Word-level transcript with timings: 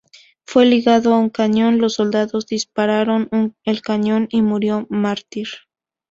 Fue 0.47 0.65
ligado 0.65 1.13
a 1.13 1.19
un 1.19 1.29
cañón, 1.29 1.77
los 1.77 1.93
soldados 1.93 2.47
dispararon 2.47 3.29
el 3.63 3.81
cañón 3.83 4.27
y 4.31 4.41
murió 4.41 4.87
mártir. 4.89 5.47